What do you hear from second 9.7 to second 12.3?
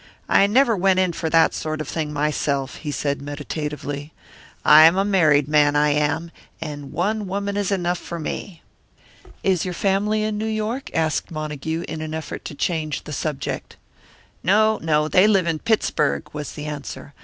family in New York?" asked Montague, in an